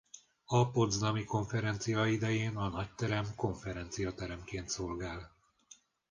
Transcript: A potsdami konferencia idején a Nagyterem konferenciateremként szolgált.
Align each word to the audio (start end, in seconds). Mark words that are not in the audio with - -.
A 0.45 0.69
potsdami 0.71 1.23
konferencia 1.25 2.05
idején 2.05 2.55
a 2.57 2.67
Nagyterem 2.67 3.25
konferenciateremként 3.35 4.69
szolgált. 4.69 5.31